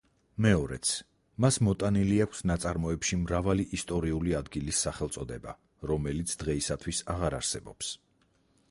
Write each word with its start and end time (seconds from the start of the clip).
მეორეც, 0.43 0.93
მას 1.43 1.59
მოტანილი 1.67 2.17
აქვს 2.25 2.41
ნაწარმოებში 2.51 3.19
მრავალი 3.25 3.67
ისტორიული 3.79 4.35
ადგილის 4.41 4.81
სახელწოდება, 4.89 5.55
რომელიც 5.95 6.37
დღეისათვის 6.43 7.05
აღარ 7.17 7.39
არსებობს. 7.45 7.97